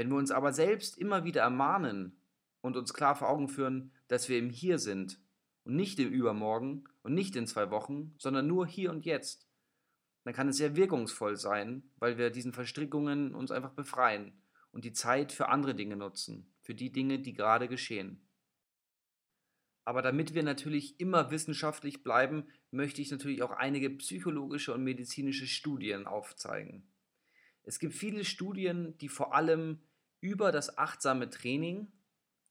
Wenn 0.00 0.08
wir 0.08 0.16
uns 0.16 0.30
aber 0.30 0.54
selbst 0.54 0.96
immer 0.96 1.24
wieder 1.24 1.42
ermahnen 1.42 2.18
und 2.62 2.78
uns 2.78 2.94
klar 2.94 3.14
vor 3.14 3.28
Augen 3.28 3.48
führen, 3.48 3.92
dass 4.08 4.30
wir 4.30 4.38
im 4.38 4.48
Hier 4.48 4.78
sind 4.78 5.20
und 5.64 5.76
nicht 5.76 5.98
im 5.98 6.08
Übermorgen 6.08 6.84
und 7.02 7.12
nicht 7.12 7.36
in 7.36 7.46
zwei 7.46 7.70
Wochen, 7.70 8.14
sondern 8.16 8.46
nur 8.46 8.66
hier 8.66 8.92
und 8.92 9.04
jetzt, 9.04 9.46
dann 10.24 10.32
kann 10.32 10.48
es 10.48 10.56
sehr 10.56 10.74
wirkungsvoll 10.74 11.36
sein, 11.36 11.82
weil 11.98 12.16
wir 12.16 12.30
diesen 12.30 12.54
Verstrickungen 12.54 13.34
uns 13.34 13.50
einfach 13.50 13.74
befreien 13.74 14.40
und 14.72 14.86
die 14.86 14.94
Zeit 14.94 15.32
für 15.32 15.50
andere 15.50 15.74
Dinge 15.74 15.96
nutzen, 15.96 16.50
für 16.62 16.74
die 16.74 16.90
Dinge, 16.90 17.18
die 17.18 17.34
gerade 17.34 17.68
geschehen. 17.68 18.26
Aber 19.84 20.00
damit 20.00 20.32
wir 20.32 20.44
natürlich 20.44 20.98
immer 20.98 21.30
wissenschaftlich 21.30 22.02
bleiben, 22.02 22.46
möchte 22.70 23.02
ich 23.02 23.10
natürlich 23.10 23.42
auch 23.42 23.50
einige 23.50 23.90
psychologische 23.90 24.72
und 24.72 24.82
medizinische 24.82 25.46
Studien 25.46 26.06
aufzeigen. 26.06 26.90
Es 27.64 27.78
gibt 27.78 27.92
viele 27.92 28.24
Studien, 28.24 28.96
die 28.96 29.10
vor 29.10 29.34
allem 29.34 29.82
über 30.20 30.52
das 30.52 30.78
achtsame 30.78 31.30
Training 31.30 31.90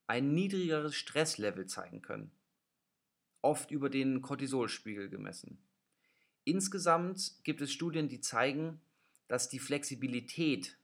ein 0.08 0.34
niedrigeres 0.34 0.96
Stresslevel 0.96 1.68
zeigen 1.68 2.02
können, 2.02 2.32
oft 3.42 3.72
über 3.72 3.90
den 3.90 4.22
Cortisolspiegel 4.22 5.10
gemessen. 5.10 5.60
Insgesamt 6.46 7.44
gibt 7.44 7.62
es 7.62 7.72
Studien, 7.72 8.08
die 8.10 8.22
zeigen, 8.22 8.82
dass 9.28 9.50
die 9.50 9.60
Flexibilität 9.60 10.78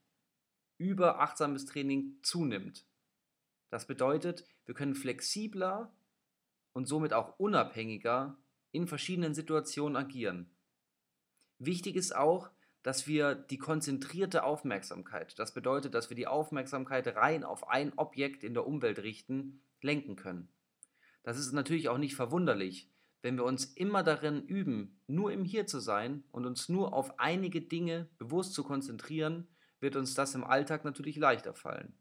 über 0.77 1.20
achtsames 1.22 1.65
Training 1.65 2.20
zunimmt. 2.22 2.86
Das 3.72 3.88
bedeutet, 3.88 4.46
wir 4.65 4.75
können 4.75 4.94
flexibler 4.94 5.92
und 6.74 6.86
somit 6.88 7.13
auch 7.13 7.39
unabhängiger 7.39 8.38
in 8.72 8.88
verschiedenen 8.88 9.34
Situationen 9.34 9.96
agieren. 9.96 10.50
Wichtig 11.58 11.96
ist 11.96 12.15
auch, 12.15 12.51
dass 12.86 13.08
wir 13.08 13.34
die 13.34 13.58
konzentrierte 13.58 14.44
Aufmerksamkeit, 14.44 15.39
das 15.39 15.56
bedeutet, 15.56 15.96
dass 15.96 16.12
wir 16.12 16.15
die 16.15 16.27
Aufmerksamkeit 16.27 17.08
rein 17.15 17.44
auf 17.44 17.68
ein 17.68 17.92
Objekt 17.96 18.44
in 18.44 18.54
der 18.54 18.68
Umwelt 18.68 19.00
richten, 19.00 19.60
lenken 19.82 20.15
können. 20.15 20.50
Das 21.24 21.39
ist 21.39 21.51
natürlich 21.51 21.89
auch 21.89 21.98
nicht 21.98 22.13
verwunderlich, 22.13 22.88
wenn 23.24 23.38
wir 23.38 23.44
uns 23.44 23.65
immer 23.65 24.04
darin 24.04 24.44
üben, 24.44 25.01
nur 25.08 25.32
im 25.32 25.44
Hier 25.44 25.65
zu 25.65 25.80
sein 25.80 26.25
und 26.32 26.46
uns 26.46 26.70
nur 26.70 26.94
auf 26.94 27.20
einige 27.20 27.60
Dinge 27.60 28.08
bewusst 28.20 28.54
zu 28.54 28.63
konzentrieren, 28.63 29.48
wird 29.80 29.96
uns 29.96 30.13
das 30.13 30.36
im 30.36 30.44
Alltag 30.44 30.86
natürlich 30.86 31.15
leichter 31.15 31.56
fallen. 31.56 31.98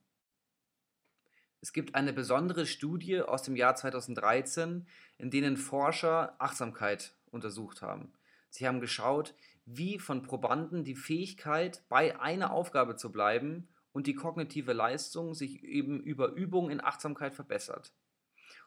Es 1.63 1.73
gibt 1.73 1.95
eine 1.95 2.13
besondere 2.13 2.67
Studie 2.67 3.23
aus 3.23 3.43
dem 3.43 3.57
Jahr 3.57 3.75
2013, 3.75 4.87
in 5.17 5.31
denen 5.31 5.57
Forscher 5.57 6.37
Achtsamkeit 6.39 7.17
untersucht 7.31 7.81
haben. 7.81 8.13
Sie 8.55 8.69
haben 8.69 8.81
geschaut, 8.81 9.35
wie 9.65 9.99
von 9.99 10.23
Probanden 10.23 10.85
die 10.85 10.95
Fähigkeit, 10.95 11.83
bei 11.89 12.21
einer 12.21 12.53
Aufgabe 12.53 12.95
zu 12.95 13.11
bleiben 13.11 13.67
und 13.91 14.07
die 14.07 14.15
kognitive 14.15 14.73
Leistung 14.73 15.35
sich 15.35 15.65
eben 15.65 15.99
über 16.01 16.29
Übung 16.29 16.71
in 16.71 16.81
Achtsamkeit 16.81 17.35
verbessert. 17.35 17.93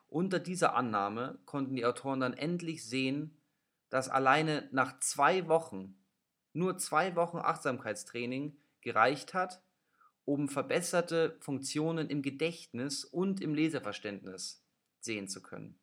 Unter 0.10 0.40
dieser 0.40 0.76
Annahme 0.76 1.40
konnten 1.46 1.78
die 1.78 1.86
Autoren 1.86 2.20
dann 2.20 2.34
endlich 2.34 2.86
sehen, 2.86 3.38
dass 3.88 4.10
alleine 4.10 4.68
nach 4.74 5.00
zwei 5.00 5.48
Wochen, 5.48 5.96
nur 6.52 6.78
zwei 6.78 7.16
Wochen 7.16 7.38
Achtsamkeitstraining 7.38 8.58
gereicht 8.82 9.34
hat, 9.34 9.64
um 10.26 10.50
verbesserte 10.50 11.38
Funktionen 11.40 12.10
im 12.10 12.22
Gedächtnis 12.22 13.06
und 13.06 13.40
im 13.40 13.54
Leseverständnis 13.54 14.66
sehen 15.00 15.30
zu 15.30 15.42
können. 15.42 15.80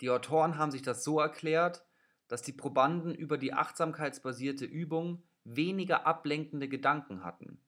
Die 0.00 0.10
Autoren 0.10 0.56
haben 0.56 0.70
sich 0.70 0.82
das 0.82 1.02
so 1.02 1.18
erklärt, 1.18 1.85
dass 2.28 2.42
die 2.42 2.52
Probanden 2.52 3.14
über 3.14 3.38
die 3.38 3.52
achtsamkeitsbasierte 3.52 4.64
Übung 4.64 5.22
weniger 5.44 6.06
ablenkende 6.06 6.68
Gedanken 6.68 7.24
hatten. 7.24 7.60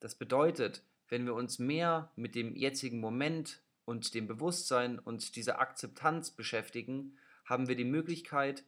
Das 0.00 0.16
bedeutet, 0.16 0.82
wenn 1.08 1.26
wir 1.26 1.34
uns 1.34 1.58
mehr 1.58 2.10
mit 2.16 2.34
dem 2.34 2.56
jetzigen 2.56 2.98
Moment 2.98 3.62
und 3.84 4.14
dem 4.14 4.26
Bewusstsein 4.26 4.98
und 4.98 5.36
dieser 5.36 5.60
Akzeptanz 5.60 6.30
beschäftigen, 6.30 7.16
haben 7.44 7.68
wir 7.68 7.76
die 7.76 7.84
Möglichkeit, 7.84 8.64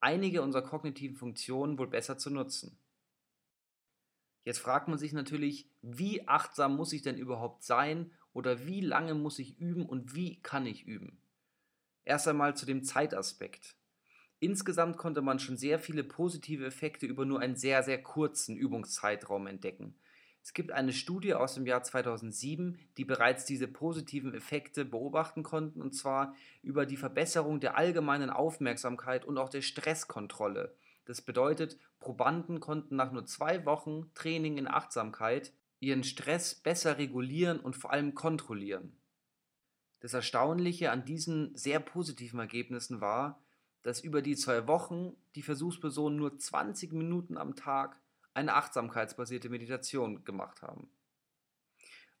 einige 0.00 0.42
unserer 0.42 0.62
kognitiven 0.62 1.16
Funktionen 1.16 1.78
wohl 1.78 1.88
besser 1.88 2.18
zu 2.18 2.30
nutzen. 2.30 2.78
Jetzt 4.44 4.58
fragt 4.58 4.86
man 4.88 4.98
sich 4.98 5.12
natürlich, 5.12 5.68
wie 5.82 6.28
achtsam 6.28 6.76
muss 6.76 6.92
ich 6.92 7.02
denn 7.02 7.18
überhaupt 7.18 7.64
sein 7.64 8.12
oder 8.32 8.66
wie 8.66 8.80
lange 8.80 9.14
muss 9.14 9.38
ich 9.38 9.58
üben 9.58 9.86
und 9.86 10.14
wie 10.14 10.40
kann 10.40 10.66
ich 10.66 10.84
üben? 10.86 11.18
Erst 12.04 12.28
einmal 12.28 12.56
zu 12.56 12.64
dem 12.64 12.84
Zeitaspekt. 12.84 13.76
Insgesamt 14.38 14.98
konnte 14.98 15.22
man 15.22 15.38
schon 15.38 15.56
sehr 15.56 15.78
viele 15.78 16.04
positive 16.04 16.66
Effekte 16.66 17.06
über 17.06 17.24
nur 17.24 17.40
einen 17.40 17.56
sehr, 17.56 17.82
sehr 17.82 18.02
kurzen 18.02 18.56
Übungszeitraum 18.56 19.46
entdecken. 19.46 19.94
Es 20.42 20.52
gibt 20.52 20.70
eine 20.70 20.92
Studie 20.92 21.34
aus 21.34 21.54
dem 21.54 21.66
Jahr 21.66 21.82
2007, 21.82 22.78
die 22.98 23.04
bereits 23.04 23.46
diese 23.46 23.66
positiven 23.66 24.32
Effekte 24.32 24.84
beobachten 24.84 25.42
konnten, 25.42 25.82
und 25.82 25.92
zwar 25.92 26.34
über 26.62 26.86
die 26.86 26.96
Verbesserung 26.96 27.58
der 27.58 27.76
allgemeinen 27.76 28.30
Aufmerksamkeit 28.30 29.24
und 29.24 29.38
auch 29.38 29.48
der 29.48 29.62
Stresskontrolle. 29.62 30.76
Das 31.04 31.20
bedeutet, 31.20 31.78
Probanden 31.98 32.60
konnten 32.60 32.94
nach 32.94 33.10
nur 33.10 33.26
zwei 33.26 33.64
Wochen 33.64 34.12
Training 34.14 34.58
in 34.58 34.68
Achtsamkeit 34.68 35.52
ihren 35.80 36.04
Stress 36.04 36.54
besser 36.54 36.98
regulieren 36.98 37.58
und 37.58 37.74
vor 37.74 37.92
allem 37.92 38.14
kontrollieren. 38.14 38.96
Das 40.00 40.14
Erstaunliche 40.14 40.90
an 40.90 41.04
diesen 41.04 41.56
sehr 41.56 41.80
positiven 41.80 42.38
Ergebnissen 42.38 43.00
war, 43.00 43.42
dass 43.86 44.00
über 44.00 44.20
die 44.20 44.34
zwei 44.34 44.66
Wochen 44.66 45.16
die 45.36 45.42
Versuchspersonen 45.42 46.18
nur 46.18 46.36
20 46.36 46.92
Minuten 46.92 47.38
am 47.38 47.54
Tag 47.54 48.00
eine 48.34 48.54
achtsamkeitsbasierte 48.54 49.48
Meditation 49.48 50.24
gemacht 50.24 50.60
haben. 50.60 50.90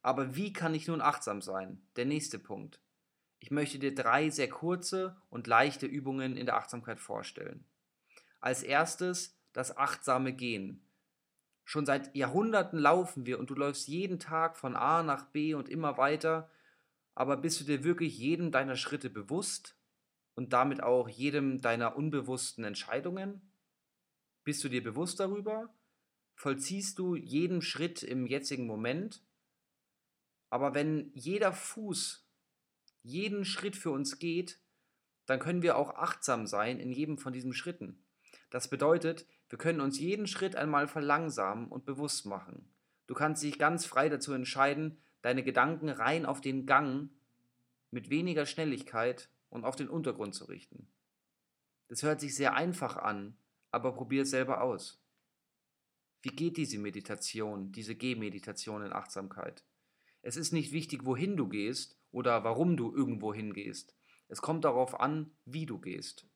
Aber 0.00 0.36
wie 0.36 0.52
kann 0.52 0.76
ich 0.76 0.86
nun 0.86 1.00
achtsam 1.00 1.42
sein? 1.42 1.82
Der 1.96 2.04
nächste 2.04 2.38
Punkt. 2.38 2.80
Ich 3.40 3.50
möchte 3.50 3.80
dir 3.80 3.92
drei 3.92 4.30
sehr 4.30 4.48
kurze 4.48 5.20
und 5.28 5.48
leichte 5.48 5.86
Übungen 5.86 6.36
in 6.36 6.46
der 6.46 6.56
Achtsamkeit 6.56 7.00
vorstellen. 7.00 7.64
Als 8.38 8.62
erstes 8.62 9.36
das 9.52 9.76
achtsame 9.76 10.32
Gehen. 10.32 10.86
Schon 11.64 11.84
seit 11.84 12.14
Jahrhunderten 12.14 12.78
laufen 12.78 13.26
wir 13.26 13.40
und 13.40 13.50
du 13.50 13.54
läufst 13.54 13.88
jeden 13.88 14.20
Tag 14.20 14.56
von 14.56 14.76
A 14.76 15.02
nach 15.02 15.24
B 15.24 15.54
und 15.54 15.68
immer 15.68 15.98
weiter, 15.98 16.48
aber 17.16 17.36
bist 17.36 17.60
du 17.60 17.64
dir 17.64 17.82
wirklich 17.82 18.16
jedem 18.16 18.52
deiner 18.52 18.76
Schritte 18.76 19.10
bewusst? 19.10 19.75
Und 20.36 20.52
damit 20.52 20.82
auch 20.82 21.08
jedem 21.08 21.60
deiner 21.60 21.96
unbewussten 21.96 22.62
Entscheidungen? 22.62 23.40
Bist 24.44 24.62
du 24.62 24.68
dir 24.68 24.84
bewusst 24.84 25.18
darüber? 25.18 25.74
Vollziehst 26.36 27.00
du 27.00 27.16
jeden 27.16 27.62
Schritt 27.62 28.04
im 28.04 28.26
jetzigen 28.26 28.66
Moment? 28.66 29.24
Aber 30.50 30.74
wenn 30.74 31.10
jeder 31.14 31.52
Fuß 31.52 32.24
jeden 33.02 33.44
Schritt 33.44 33.74
für 33.74 33.90
uns 33.90 34.18
geht, 34.18 34.60
dann 35.24 35.40
können 35.40 35.62
wir 35.62 35.76
auch 35.76 35.94
achtsam 35.94 36.46
sein 36.46 36.78
in 36.78 36.92
jedem 36.92 37.18
von 37.18 37.32
diesen 37.32 37.52
Schritten. 37.52 38.04
Das 38.50 38.68
bedeutet, 38.68 39.26
wir 39.48 39.58
können 39.58 39.80
uns 39.80 39.98
jeden 39.98 40.26
Schritt 40.26 40.54
einmal 40.54 40.86
verlangsamen 40.86 41.68
und 41.68 41.84
bewusst 41.84 42.26
machen. 42.26 42.68
Du 43.06 43.14
kannst 43.14 43.42
dich 43.42 43.58
ganz 43.58 43.86
frei 43.86 44.08
dazu 44.08 44.32
entscheiden, 44.32 44.98
deine 45.22 45.42
Gedanken 45.42 45.88
rein 45.88 46.26
auf 46.26 46.40
den 46.40 46.66
Gang 46.66 47.10
mit 47.90 48.10
weniger 48.10 48.46
Schnelligkeit 48.46 49.28
und 49.56 49.64
auf 49.64 49.74
den 49.74 49.88
Untergrund 49.88 50.34
zu 50.34 50.44
richten. 50.44 50.86
Das 51.88 52.02
hört 52.02 52.20
sich 52.20 52.34
sehr 52.34 52.54
einfach 52.54 52.96
an, 52.96 53.38
aber 53.70 53.94
probier 53.94 54.22
es 54.22 54.30
selber 54.30 54.60
aus. 54.60 55.02
Wie 56.22 56.28
geht 56.28 56.58
diese 56.58 56.78
Meditation, 56.78 57.72
diese 57.72 57.96
Gehmeditation 57.96 58.82
in 58.82 58.92
Achtsamkeit? 58.92 59.64
Es 60.20 60.36
ist 60.36 60.52
nicht 60.52 60.72
wichtig, 60.72 61.06
wohin 61.06 61.36
du 61.36 61.48
gehst 61.48 61.98
oder 62.10 62.44
warum 62.44 62.76
du 62.76 62.94
irgendwo 62.94 63.32
hingehst. 63.32 63.96
Es 64.28 64.42
kommt 64.42 64.64
darauf 64.64 65.00
an, 65.00 65.30
wie 65.44 65.64
du 65.64 65.80
gehst. 65.80 66.28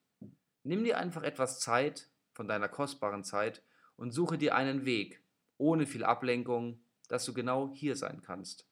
Nimm 0.62 0.84
dir 0.84 0.96
einfach 0.96 1.22
etwas 1.22 1.60
Zeit 1.60 2.10
von 2.32 2.48
deiner 2.48 2.68
kostbaren 2.68 3.24
Zeit 3.24 3.62
und 3.96 4.12
suche 4.12 4.38
dir 4.38 4.54
einen 4.54 4.86
Weg, 4.86 5.22
ohne 5.58 5.86
viel 5.86 6.04
Ablenkung, 6.04 6.82
dass 7.08 7.26
du 7.26 7.34
genau 7.34 7.74
hier 7.74 7.96
sein 7.96 8.22
kannst. 8.22 8.69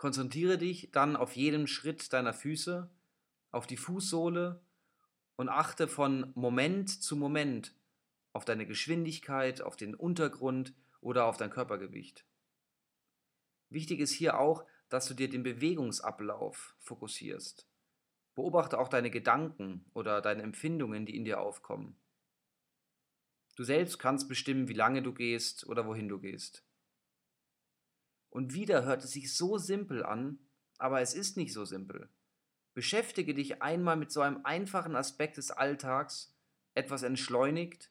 Konzentriere 0.00 0.56
dich 0.56 0.90
dann 0.92 1.14
auf 1.14 1.36
jedem 1.36 1.66
Schritt 1.66 2.14
deiner 2.14 2.32
Füße, 2.32 2.88
auf 3.50 3.66
die 3.66 3.76
Fußsohle 3.76 4.64
und 5.36 5.50
achte 5.50 5.88
von 5.88 6.32
Moment 6.34 6.88
zu 6.88 7.16
Moment 7.16 7.74
auf 8.32 8.46
deine 8.46 8.64
Geschwindigkeit, 8.64 9.60
auf 9.60 9.76
den 9.76 9.94
Untergrund 9.94 10.72
oder 11.02 11.26
auf 11.26 11.36
dein 11.36 11.50
Körpergewicht. 11.50 12.24
Wichtig 13.68 14.00
ist 14.00 14.12
hier 14.12 14.40
auch, 14.40 14.64
dass 14.88 15.06
du 15.06 15.12
dir 15.12 15.28
den 15.28 15.42
Bewegungsablauf 15.42 16.76
fokussierst. 16.78 17.68
Beobachte 18.34 18.78
auch 18.78 18.88
deine 18.88 19.10
Gedanken 19.10 19.84
oder 19.92 20.22
deine 20.22 20.44
Empfindungen, 20.44 21.04
die 21.04 21.14
in 21.14 21.26
dir 21.26 21.42
aufkommen. 21.42 22.00
Du 23.54 23.64
selbst 23.64 23.98
kannst 23.98 24.30
bestimmen, 24.30 24.66
wie 24.66 24.72
lange 24.72 25.02
du 25.02 25.12
gehst 25.12 25.66
oder 25.66 25.84
wohin 25.84 26.08
du 26.08 26.18
gehst. 26.18 26.64
Und 28.30 28.54
wieder 28.54 28.84
hört 28.84 29.04
es 29.04 29.10
sich 29.12 29.34
so 29.34 29.58
simpel 29.58 30.04
an, 30.04 30.38
aber 30.78 31.00
es 31.00 31.14
ist 31.14 31.36
nicht 31.36 31.52
so 31.52 31.64
simpel. 31.64 32.08
Beschäftige 32.74 33.34
dich 33.34 33.60
einmal 33.60 33.96
mit 33.96 34.10
so 34.10 34.20
einem 34.20 34.40
einfachen 34.44 34.96
Aspekt 34.96 35.36
des 35.36 35.50
Alltags, 35.50 36.34
etwas 36.74 37.02
entschleunigt, 37.02 37.90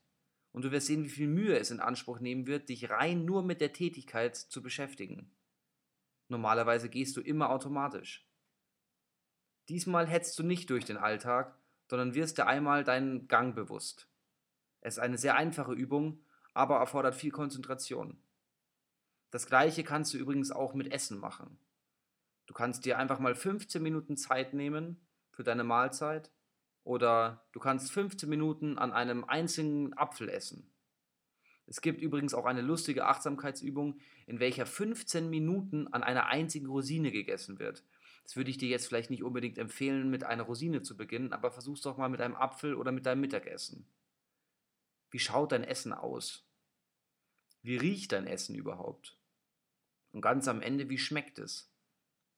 und 0.52 0.64
du 0.66 0.72
wirst 0.72 0.88
sehen, 0.88 1.04
wie 1.04 1.10
viel 1.10 1.28
Mühe 1.28 1.58
es 1.58 1.70
in 1.70 1.80
Anspruch 1.80 2.20
nehmen 2.20 2.48
wird, 2.48 2.70
dich 2.70 2.90
rein 2.90 3.24
nur 3.26 3.44
mit 3.44 3.62
der 3.62 3.74
Tätigkeit 3.74 4.36
zu 4.36 4.64
beschäftigen. 4.64 5.32
Normalerweise 6.28 6.90
gehst 6.90 7.18
du 7.18 7.22
immer 7.22 7.50
automatisch. 7.50 8.28
Diesmal 9.68 10.08
hetzt 10.08 10.40
du 10.40 10.44
nicht 10.44 10.70
durch 10.70 10.86
den 10.86 10.98
Alltag, 10.98 11.56
sondern 11.88 12.16
wirst 12.16 12.38
dir 12.38 12.48
einmal 12.48 12.84
deinen 12.84 13.28
Gang 13.28 13.56
bewusst. 13.56 14.08
Es 14.82 14.96
ist 14.96 15.00
eine 15.00 15.18
sehr 15.18 15.36
einfache 15.36 15.74
Übung, 15.74 16.24
aber 16.54 16.78
erfordert 16.78 17.16
viel 17.16 17.32
Konzentration. 17.32 18.18
Das 19.32 19.46
gleiche 19.46 19.84
kannst 19.84 20.14
du 20.14 20.18
übrigens 20.18 20.52
auch 20.52 20.74
mit 20.74 20.92
Essen 20.92 21.20
machen. 21.20 21.58
Du 22.48 22.54
kannst 22.54 22.86
dir 22.86 22.98
einfach 22.98 23.20
mal 23.20 23.36
15 23.36 23.82
Minuten 23.82 24.18
Zeit 24.18 24.54
nehmen 24.54 25.00
für 25.32 25.44
deine 25.44 25.64
Mahlzeit 25.64 26.32
oder 26.84 27.46
du 27.52 27.60
kannst 27.60 27.92
15 27.92 28.28
Minuten 28.28 28.80
an 28.80 28.92
einem 28.92 29.24
einzigen 29.24 29.94
Apfel 29.94 30.30
essen. 30.30 30.72
Es 31.68 31.82
gibt 31.82 32.02
übrigens 32.02 32.34
auch 32.34 32.46
eine 32.46 32.64
lustige 32.64 33.06
Achtsamkeitsübung, 33.06 34.00
in 34.26 34.40
welcher 34.40 34.66
15 34.66 35.30
Minuten 35.30 35.88
an 35.88 36.02
einer 36.02 36.26
einzigen 36.26 36.66
Rosine 36.66 37.12
gegessen 37.12 37.60
wird. 37.60 37.84
Das 38.24 38.36
würde 38.36 38.50
ich 38.50 38.58
dir 38.58 38.70
jetzt 38.70 38.88
vielleicht 38.88 39.12
nicht 39.12 39.22
unbedingt 39.22 39.60
empfehlen, 39.60 40.10
mit 40.10 40.24
einer 40.24 40.44
Rosine 40.44 40.82
zu 40.82 40.98
beginnen, 40.98 41.32
aber 41.32 41.52
versuch's 41.52 41.82
doch 41.82 41.98
mal 41.98 42.10
mit 42.10 42.22
einem 42.22 42.36
Apfel 42.36 42.74
oder 42.74 42.92
mit 42.92 43.06
deinem 43.06 43.22
Mittagessen. 43.22 43.86
Wie 45.12 45.20
schaut 45.20 45.52
dein 45.52 45.64
Essen 45.64 45.94
aus? 45.94 46.44
Wie 47.62 47.78
riecht 47.78 48.14
dein 48.14 48.26
Essen 48.26 48.56
überhaupt? 48.56 49.19
Und 50.12 50.22
ganz 50.22 50.48
am 50.48 50.62
Ende, 50.62 50.90
wie 50.90 50.98
schmeckt 50.98 51.40
es? 51.40 51.72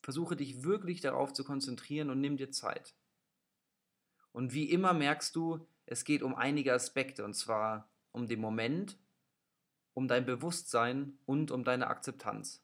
Versuche 0.02 0.36
dich 0.36 0.64
wirklich 0.64 1.02
darauf 1.02 1.34
zu 1.34 1.44
konzentrieren 1.44 2.10
und 2.10 2.20
nimm 2.22 2.38
dir 2.38 2.52
Zeit. 2.52 2.96
Und 4.32 4.54
wie 4.54 4.70
immer 4.70 4.94
merkst 4.94 5.36
du, 5.36 5.68
es 5.86 6.06
geht 6.06 6.24
um 6.24 6.36
einige 6.36 6.74
Aspekte, 6.74 7.24
und 7.24 7.34
zwar 7.34 7.90
um 8.12 8.28
den 8.28 8.40
Moment, 8.40 8.98
um 9.94 10.08
dein 10.08 10.26
Bewusstsein 10.26 11.18
und 11.26 11.52
um 11.52 11.64
deine 11.64 11.88
Akzeptanz. 11.88 12.64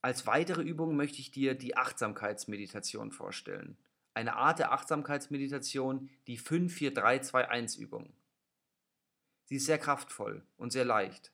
Als 0.00 0.26
weitere 0.26 0.62
Übung 0.62 0.96
möchte 0.96 1.20
ich 1.20 1.30
dir 1.30 1.54
die 1.54 1.76
Achtsamkeitsmeditation 1.76 3.12
vorstellen. 3.12 3.76
Eine 4.14 4.36
Art 4.36 4.58
der 4.58 4.72
Achtsamkeitsmeditation, 4.72 6.10
die 6.26 6.38
54321-Übung. 6.38 8.12
Sie 9.44 9.56
ist 9.56 9.66
sehr 9.66 9.78
kraftvoll 9.78 10.42
und 10.56 10.72
sehr 10.72 10.84
leicht. 10.84 11.32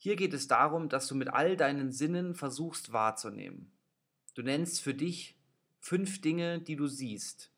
Hier 0.00 0.14
geht 0.14 0.32
es 0.32 0.46
darum, 0.46 0.88
dass 0.88 1.08
du 1.08 1.16
mit 1.16 1.28
all 1.28 1.56
deinen 1.56 1.90
Sinnen 1.90 2.34
versuchst 2.34 2.92
wahrzunehmen. 2.92 3.72
Du 4.34 4.42
nennst 4.42 4.80
für 4.80 4.94
dich 4.94 5.36
fünf 5.80 6.20
Dinge, 6.20 6.60
die 6.60 6.76
du 6.76 6.86
siehst. 6.86 7.52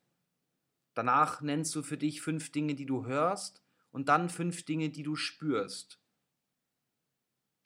Danach 0.95 1.43
nennst 1.43 1.75
du 1.75 1.83
für 1.83 1.99
dich 1.99 2.23
fünf 2.23 2.51
Dinge, 2.51 2.75
die 2.75 2.87
du 2.87 3.05
hörst 3.05 3.63
und 3.93 4.09
dann 4.09 4.31
fünf 4.31 4.65
Dinge, 4.65 4.89
die 4.89 5.03
du 5.03 5.17
spürst. 5.17 6.01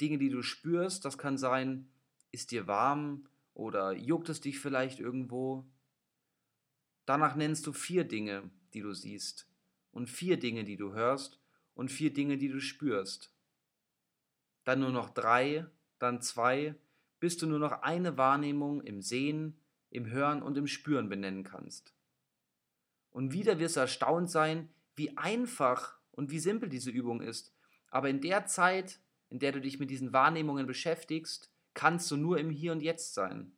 Dinge, 0.00 0.18
die 0.18 0.28
du 0.28 0.42
spürst, 0.42 1.04
das 1.04 1.18
kann 1.18 1.38
sein, 1.38 1.88
ist 2.32 2.50
dir 2.50 2.66
warm 2.66 3.28
oder 3.54 3.92
juckt 3.92 4.28
es 4.28 4.40
dich 4.40 4.58
vielleicht 4.58 4.98
irgendwo. 4.98 5.64
Danach 7.06 7.36
nennst 7.36 7.68
du 7.68 7.72
vier 7.72 8.02
Dinge, 8.02 8.50
die 8.72 8.80
du 8.80 8.92
siehst 8.92 9.48
und 9.92 10.10
vier 10.10 10.36
Dinge, 10.36 10.64
die 10.64 10.76
du 10.76 10.94
hörst 10.94 11.38
und 11.74 11.92
vier 11.92 12.12
Dinge, 12.12 12.38
die 12.38 12.48
du 12.48 12.60
spürst 12.60 13.33
dann 14.64 14.80
nur 14.80 14.90
noch 14.90 15.10
drei, 15.10 15.66
dann 15.98 16.20
zwei, 16.20 16.74
bis 17.20 17.36
du 17.36 17.46
nur 17.46 17.58
noch 17.58 17.82
eine 17.82 18.16
Wahrnehmung 18.18 18.82
im 18.82 19.00
Sehen, 19.00 19.58
im 19.90 20.10
Hören 20.10 20.42
und 20.42 20.58
im 20.58 20.66
Spüren 20.66 21.08
benennen 21.08 21.44
kannst. 21.44 21.94
Und 23.10 23.32
wieder 23.32 23.58
wirst 23.58 23.76
du 23.76 23.80
erstaunt 23.80 24.30
sein, 24.30 24.68
wie 24.96 25.16
einfach 25.16 25.98
und 26.10 26.30
wie 26.30 26.40
simpel 26.40 26.68
diese 26.68 26.90
Übung 26.90 27.20
ist. 27.20 27.54
Aber 27.88 28.08
in 28.08 28.20
der 28.20 28.46
Zeit, 28.46 28.98
in 29.30 29.38
der 29.38 29.52
du 29.52 29.60
dich 29.60 29.78
mit 29.78 29.90
diesen 29.90 30.12
Wahrnehmungen 30.12 30.66
beschäftigst, 30.66 31.52
kannst 31.74 32.10
du 32.10 32.16
nur 32.16 32.38
im 32.38 32.50
Hier 32.50 32.72
und 32.72 32.82
Jetzt 32.82 33.14
sein. 33.14 33.52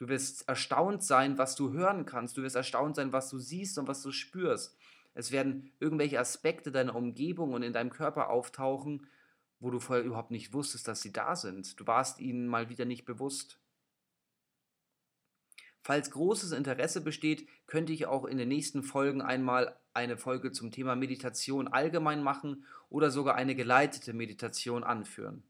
Du 0.00 0.08
wirst 0.08 0.48
erstaunt 0.48 1.04
sein, 1.04 1.36
was 1.36 1.56
du 1.56 1.72
hören 1.74 2.06
kannst. 2.06 2.38
Du 2.38 2.42
wirst 2.42 2.56
erstaunt 2.56 2.96
sein, 2.96 3.12
was 3.12 3.28
du 3.28 3.38
siehst 3.38 3.76
und 3.76 3.86
was 3.86 4.00
du 4.00 4.12
spürst. 4.12 4.78
Es 5.12 5.30
werden 5.30 5.74
irgendwelche 5.78 6.18
Aspekte 6.18 6.72
deiner 6.72 6.96
Umgebung 6.96 7.52
und 7.52 7.62
in 7.62 7.74
deinem 7.74 7.90
Körper 7.90 8.30
auftauchen, 8.30 9.06
wo 9.58 9.70
du 9.70 9.78
vorher 9.78 10.02
überhaupt 10.02 10.30
nicht 10.30 10.54
wusstest, 10.54 10.88
dass 10.88 11.02
sie 11.02 11.12
da 11.12 11.36
sind. 11.36 11.78
Du 11.78 11.86
warst 11.86 12.18
ihnen 12.18 12.46
mal 12.46 12.70
wieder 12.70 12.86
nicht 12.86 13.04
bewusst. 13.04 13.60
Falls 15.82 16.10
großes 16.10 16.52
Interesse 16.52 17.02
besteht, 17.02 17.46
könnte 17.66 17.92
ich 17.92 18.06
auch 18.06 18.24
in 18.24 18.38
den 18.38 18.48
nächsten 18.48 18.82
Folgen 18.82 19.20
einmal 19.20 19.78
eine 19.92 20.16
Folge 20.16 20.50
zum 20.50 20.70
Thema 20.70 20.96
Meditation 20.96 21.68
allgemein 21.68 22.22
machen 22.22 22.64
oder 22.88 23.10
sogar 23.10 23.34
eine 23.34 23.54
geleitete 23.54 24.14
Meditation 24.14 24.82
anführen. 24.82 25.42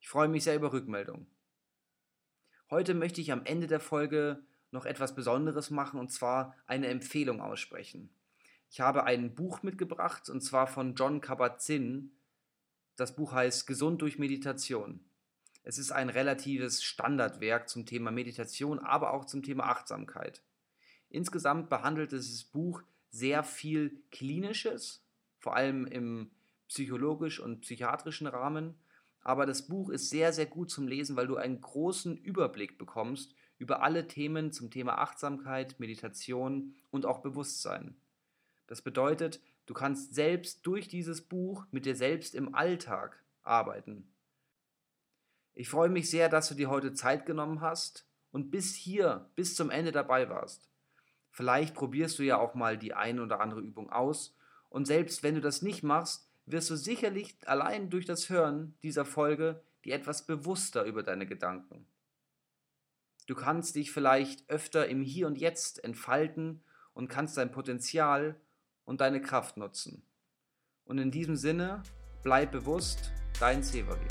Ich 0.00 0.08
freue 0.08 0.26
mich 0.26 0.42
sehr 0.42 0.56
über 0.56 0.72
Rückmeldungen. 0.72 1.28
Heute 2.70 2.92
möchte 2.92 3.22
ich 3.22 3.32
am 3.32 3.46
Ende 3.46 3.66
der 3.66 3.80
Folge 3.80 4.44
noch 4.72 4.84
etwas 4.84 5.14
Besonderes 5.14 5.70
machen 5.70 5.98
und 5.98 6.12
zwar 6.12 6.54
eine 6.66 6.88
Empfehlung 6.88 7.40
aussprechen. 7.40 8.10
Ich 8.70 8.80
habe 8.80 9.04
ein 9.04 9.34
Buch 9.34 9.62
mitgebracht 9.62 10.28
und 10.28 10.42
zwar 10.42 10.66
von 10.66 10.94
John 10.94 11.22
Kabat-Zinn. 11.22 12.12
Das 12.96 13.16
Buch 13.16 13.32
heißt 13.32 13.66
Gesund 13.66 14.02
durch 14.02 14.18
Meditation. 14.18 15.00
Es 15.62 15.78
ist 15.78 15.92
ein 15.92 16.10
relatives 16.10 16.82
Standardwerk 16.82 17.70
zum 17.70 17.86
Thema 17.86 18.10
Meditation, 18.10 18.78
aber 18.78 19.14
auch 19.14 19.24
zum 19.24 19.42
Thema 19.42 19.64
Achtsamkeit. 19.64 20.42
Insgesamt 21.08 21.70
behandelt 21.70 22.12
dieses 22.12 22.44
Buch 22.44 22.82
sehr 23.10 23.44
viel 23.44 24.02
Klinisches, 24.10 25.06
vor 25.38 25.56
allem 25.56 25.86
im 25.86 26.30
psychologisch 26.68 27.40
und 27.40 27.62
psychiatrischen 27.62 28.26
Rahmen. 28.26 28.74
Aber 29.28 29.44
das 29.44 29.66
Buch 29.66 29.90
ist 29.90 30.08
sehr, 30.08 30.32
sehr 30.32 30.46
gut 30.46 30.70
zum 30.70 30.88
Lesen, 30.88 31.14
weil 31.14 31.26
du 31.26 31.36
einen 31.36 31.60
großen 31.60 32.16
Überblick 32.16 32.78
bekommst 32.78 33.34
über 33.58 33.82
alle 33.82 34.08
Themen 34.08 34.52
zum 34.52 34.70
Thema 34.70 34.96
Achtsamkeit, 34.96 35.78
Meditation 35.78 36.74
und 36.88 37.04
auch 37.04 37.18
Bewusstsein. 37.18 38.00
Das 38.68 38.80
bedeutet, 38.80 39.42
du 39.66 39.74
kannst 39.74 40.14
selbst 40.14 40.66
durch 40.66 40.88
dieses 40.88 41.20
Buch 41.20 41.66
mit 41.72 41.84
dir 41.84 41.94
selbst 41.94 42.34
im 42.34 42.54
Alltag 42.54 43.22
arbeiten. 43.42 44.10
Ich 45.52 45.68
freue 45.68 45.90
mich 45.90 46.08
sehr, 46.08 46.30
dass 46.30 46.48
du 46.48 46.54
dir 46.54 46.70
heute 46.70 46.94
Zeit 46.94 47.26
genommen 47.26 47.60
hast 47.60 48.08
und 48.30 48.50
bis 48.50 48.74
hier, 48.74 49.30
bis 49.34 49.54
zum 49.54 49.68
Ende 49.68 49.92
dabei 49.92 50.30
warst. 50.30 50.70
Vielleicht 51.28 51.74
probierst 51.74 52.18
du 52.18 52.22
ja 52.22 52.38
auch 52.38 52.54
mal 52.54 52.78
die 52.78 52.94
eine 52.94 53.24
oder 53.24 53.40
andere 53.40 53.60
Übung 53.60 53.90
aus 53.90 54.34
und 54.70 54.86
selbst 54.86 55.22
wenn 55.22 55.34
du 55.34 55.42
das 55.42 55.60
nicht 55.60 55.82
machst, 55.82 56.27
wirst 56.50 56.70
du 56.70 56.76
sicherlich 56.76 57.36
allein 57.46 57.90
durch 57.90 58.06
das 58.06 58.28
Hören 58.28 58.74
dieser 58.82 59.04
Folge 59.04 59.62
dir 59.84 59.94
etwas 59.94 60.26
bewusster 60.26 60.84
über 60.84 61.02
deine 61.02 61.26
Gedanken. 61.26 61.86
Du 63.26 63.34
kannst 63.34 63.74
dich 63.74 63.92
vielleicht 63.92 64.48
öfter 64.48 64.88
im 64.88 65.02
Hier 65.02 65.26
und 65.26 65.38
Jetzt 65.38 65.84
entfalten 65.84 66.62
und 66.94 67.08
kannst 67.08 67.36
dein 67.36 67.52
Potenzial 67.52 68.40
und 68.84 69.00
deine 69.02 69.20
Kraft 69.20 69.58
nutzen. 69.58 70.02
Und 70.84 70.98
in 70.98 71.10
diesem 71.10 71.36
Sinne, 71.36 71.82
bleib 72.22 72.52
bewusst, 72.52 73.12
dein 73.38 73.62
Severin. 73.62 74.08